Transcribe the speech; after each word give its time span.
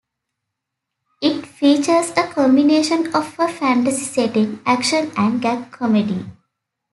It 1.21 1.45
features 1.45 2.09
a 2.17 2.25
combination 2.27 3.13
of 3.15 3.35
a 3.37 3.47
fantasy 3.47 4.01
setting, 4.03 4.59
action 4.65 5.11
and 5.15 5.39
gag 5.39 5.69
comedy. 5.71 6.25